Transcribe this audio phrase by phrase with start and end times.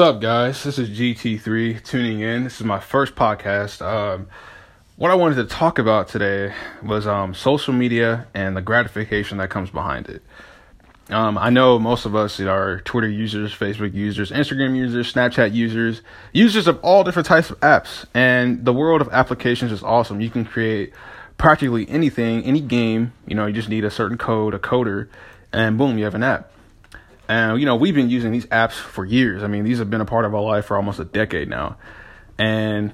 [0.00, 0.64] What's up, guys?
[0.64, 2.44] This is GT3 tuning in.
[2.44, 3.82] This is my first podcast.
[3.82, 4.28] Um,
[4.96, 9.50] what I wanted to talk about today was um, social media and the gratification that
[9.50, 10.22] comes behind it.
[11.10, 16.00] Um, I know most of us are Twitter users, Facebook users, Instagram users, Snapchat users,
[16.32, 18.06] users of all different types of apps.
[18.14, 20.22] And the world of applications is awesome.
[20.22, 20.94] You can create
[21.36, 23.12] practically anything, any game.
[23.26, 25.08] You know, you just need a certain code, a coder,
[25.52, 26.50] and boom, you have an app.
[27.30, 29.44] And you know, we've been using these apps for years.
[29.44, 31.76] I mean, these have been a part of our life for almost a decade now.
[32.38, 32.92] And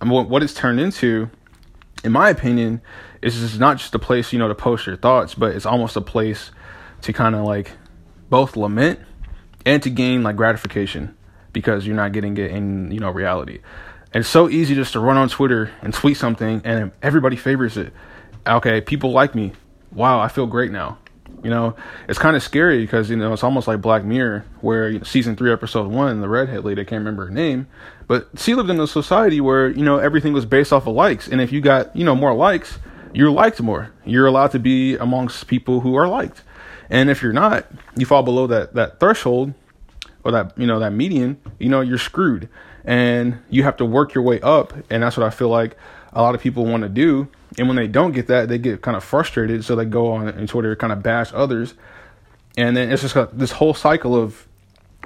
[0.00, 1.28] what it's turned into,
[2.02, 2.80] in my opinion,
[3.20, 5.96] is just not just a place you know to post your thoughts, but it's almost
[5.96, 6.50] a place
[7.02, 7.72] to kind of like
[8.30, 9.00] both lament
[9.66, 11.14] and to gain like gratification
[11.52, 13.60] because you're not getting it in you know reality.
[14.14, 17.76] And it's so easy just to run on Twitter and tweet something and everybody favors
[17.76, 17.92] it.
[18.46, 19.52] Okay, people like me.
[19.92, 20.96] Wow, I feel great now.
[21.42, 21.76] You know,
[22.08, 25.04] it's kind of scary because you know it's almost like Black Mirror, where you know,
[25.04, 27.66] season three, episode one, the redhead lady, I can't remember her name,
[28.06, 31.28] but she lived in a society where you know everything was based off of likes,
[31.28, 32.78] and if you got you know more likes,
[33.12, 33.92] you're liked more.
[34.04, 36.42] You're allowed to be amongst people who are liked.
[36.90, 37.66] And if you're not,
[37.96, 39.54] you fall below that that threshold
[40.22, 42.48] or that you know that median, you know you're screwed,
[42.84, 44.72] and you have to work your way up.
[44.90, 45.76] And that's what I feel like
[46.14, 47.28] a lot of people want to do.
[47.58, 50.28] And when they don't get that, they get kind of frustrated, so they go on
[50.28, 51.74] and Twitter kind of bash others,
[52.56, 54.46] and then it's just uh, this whole cycle of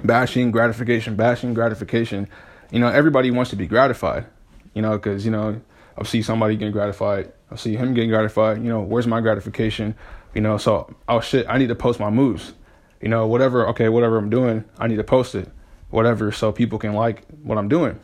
[0.05, 2.28] bashing, gratification, bashing, gratification.
[2.70, 4.27] You know, everybody wants to be gratified.
[4.75, 5.61] You know, because you know
[5.97, 7.33] I'll see somebody getting gratified.
[7.50, 8.59] I'll see him getting gratified.
[8.59, 9.95] You know, where's my gratification?
[10.34, 12.55] You know, so oh shit, I need to post my moves.
[13.00, 13.67] You know, whatever.
[13.69, 15.50] Okay, whatever I'm doing, I need to post it.
[15.91, 17.98] Whatever, so people can like what I'm doing.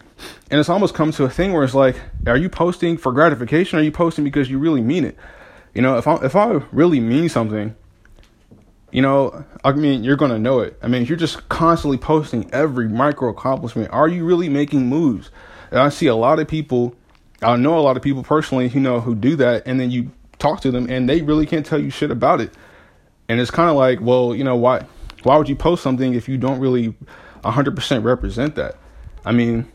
[0.50, 3.78] And it's almost come to a thing where it's like, are you posting for gratification?
[3.78, 5.16] Or are you posting because you really mean it?
[5.74, 7.74] You know, if I if I really mean something,
[8.92, 10.78] you know, I mean, you're gonna know it.
[10.82, 15.30] I mean, if you're just constantly posting every micro accomplishment, are you really making moves?
[15.70, 16.94] And I see a lot of people.
[17.42, 20.12] I know a lot of people personally, you know, who do that, and then you
[20.38, 22.52] talk to them and they really can't tell you shit about it.
[23.28, 24.86] And it's kind of like, well, you know, why
[25.24, 26.94] why would you post something if you don't really
[27.42, 28.76] 100% represent that?
[29.24, 29.66] I mean,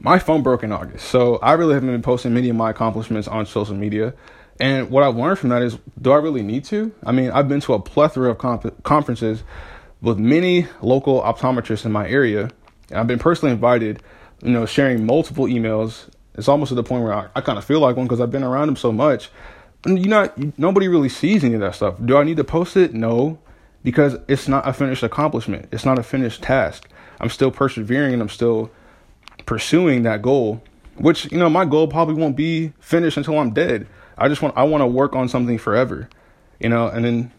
[0.00, 3.28] my phone broke in August, so I really haven't been posting many of my accomplishments
[3.28, 4.14] on social media.
[4.60, 6.92] And what I've learned from that is, do I really need to?
[7.04, 9.42] I mean, I've been to a plethora of comp- conferences
[10.00, 12.50] with many local optometrists in my area,
[12.90, 14.02] and I've been personally invited,
[14.42, 16.08] you know, sharing multiple emails.
[16.34, 18.30] It's almost to the point where I, I kind of feel like one because I've
[18.30, 19.30] been around them so much
[19.84, 21.96] And you not nobody really sees any of that stuff.
[22.04, 22.94] Do I need to post it?
[22.94, 23.38] No,
[23.82, 25.68] because it's not a finished accomplishment.
[25.72, 26.88] It's not a finished task.
[27.20, 28.70] I'm still persevering and I'm still
[29.46, 30.62] pursuing that goal.
[30.96, 33.86] Which you know, my goal probably won't be finished until I'm dead.
[34.16, 36.08] I just want I want to work on something forever,
[36.60, 36.86] you know.
[36.86, 37.32] And then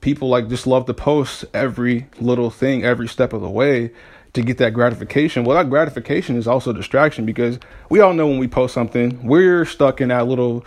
[0.00, 3.90] people like just love to post every little thing, every step of the way
[4.34, 5.44] to get that gratification.
[5.44, 7.58] Well, that gratification is also distraction because
[7.90, 10.64] we all know when we post something, we're stuck in that little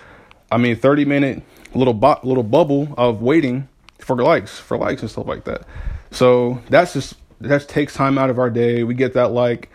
[0.51, 3.67] I mean, 30 minute little bo- little bubble of waiting
[3.99, 5.63] for likes, for likes and stuff like that.
[6.11, 8.83] So that's just that takes time out of our day.
[8.83, 9.69] We get that like,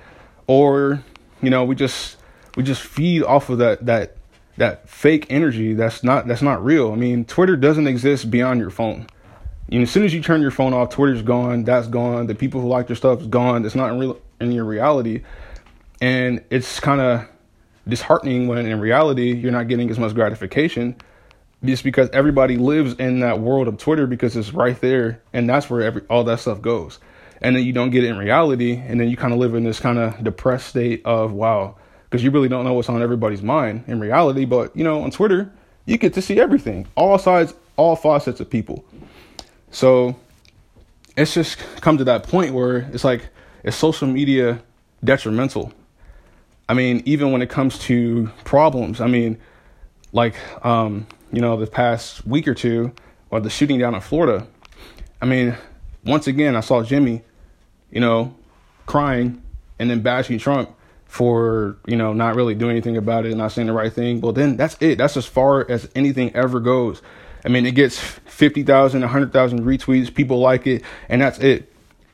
[0.50, 1.00] or
[1.41, 2.16] you know, we just
[2.56, 4.16] we just feed off of that that
[4.56, 6.93] that fake energy that's not that's not real.
[6.93, 9.06] I mean, Twitter doesn't exist beyond your phone.
[9.69, 11.62] You know, as soon as you turn your phone off, Twitter's gone.
[11.62, 12.27] That's gone.
[12.27, 13.65] The people who like your stuff is gone.
[13.65, 15.22] It's not in real in your reality,
[16.00, 17.28] and it's kind of
[17.87, 20.97] disheartening when in reality you're not getting as much gratification
[21.65, 25.71] just because everybody lives in that world of Twitter because it's right there and that's
[25.71, 26.99] where every all that stuff goes.
[27.41, 29.65] And then you don't get it in reality and then you kind of live in
[29.65, 33.43] this kind of depressed state of wow because you really don't know what's on everybody's
[33.43, 35.51] mind in reality, but you know, on Twitter,
[35.87, 38.84] you get to see everything, all sides, all facets of people.
[39.71, 40.17] So
[41.17, 43.28] it's just come to that point where it's like
[43.65, 44.62] is social media
[45.03, 45.72] detrimental
[46.71, 49.39] I mean, even when it comes to problems, I mean,
[50.12, 52.93] like, um, you know, the past week or two,
[53.28, 54.47] or the shooting down in Florida,
[55.21, 55.57] I mean,
[56.05, 57.22] once again, I saw Jimmy,
[57.91, 58.34] you know,
[58.87, 59.43] crying
[59.78, 60.71] and then bashing Trump
[61.07, 64.21] for, you know, not really doing anything about it and not saying the right thing.
[64.21, 64.98] Well, then that's it.
[64.98, 67.03] That's as far as anything ever goes.
[67.45, 71.72] I mean, it gets 50,000, 100,000 retweets, people like it, and that's it.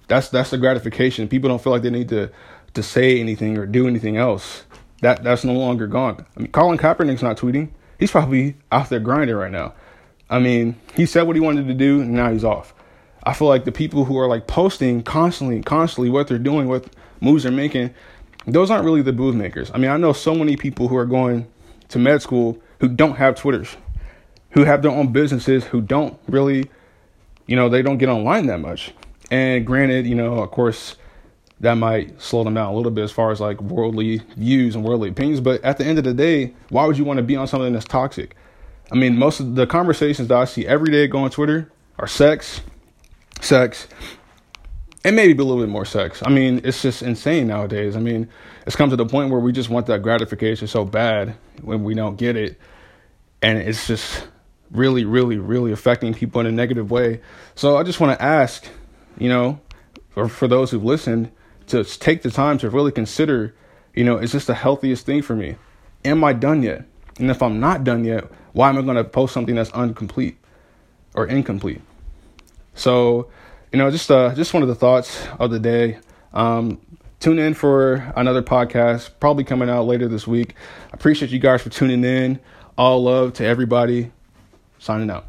[0.08, 1.28] That's that's the gratification.
[1.28, 2.30] People don't feel like they need to
[2.74, 4.64] to say anything or do anything else.
[5.02, 6.24] That that's no longer gone.
[6.36, 7.70] I mean, Colin Kaepernick's not tweeting.
[7.98, 9.74] He's probably out there grinding right now.
[10.28, 12.74] I mean, he said what he wanted to do, and now he's off.
[13.26, 16.86] I feel like the people who are like posting constantly, constantly what they're doing, what
[17.20, 17.92] moves they're making,
[18.46, 19.70] those aren't really the move makers.
[19.74, 21.48] I mean, I know so many people who are going
[21.88, 23.76] to med school who don't have Twitters,
[24.50, 26.70] who have their own businesses, who don't really,
[27.46, 28.92] you know, they don't get online that much.
[29.28, 30.94] And granted, you know, of course,
[31.58, 34.84] that might slow them down a little bit as far as like worldly views and
[34.84, 35.40] worldly opinions.
[35.40, 37.72] But at the end of the day, why would you want to be on something
[37.72, 38.36] that's toxic?
[38.92, 42.06] I mean, most of the conversations that I see every day go on Twitter are
[42.06, 42.60] sex,
[43.40, 43.86] sex,
[45.04, 46.22] and maybe a little bit more sex.
[46.24, 47.96] I mean, it's just insane nowadays.
[47.96, 48.28] I mean,
[48.66, 51.94] it's come to the point where we just want that gratification so bad when we
[51.94, 52.60] don't get it.
[53.42, 54.26] And it's just
[54.70, 57.20] really, really, really affecting people in a negative way.
[57.54, 58.66] So I just want to ask,
[59.18, 59.60] you know,
[60.10, 61.30] for, for those who've listened,
[61.68, 63.54] to take the time to really consider,
[63.94, 65.56] you know, is this the healthiest thing for me?
[66.04, 66.84] Am I done yet?
[67.18, 70.38] And if I'm not done yet, why am I going to post something that's incomplete
[71.14, 71.80] or incomplete?
[72.76, 73.28] So,
[73.72, 75.98] you know, just uh, just one of the thoughts of the day.
[76.32, 76.80] Um,
[77.18, 80.54] tune in for another podcast, probably coming out later this week.
[80.92, 82.38] I appreciate you guys for tuning in.
[82.78, 84.12] All love to everybody.
[84.78, 85.24] Signing out.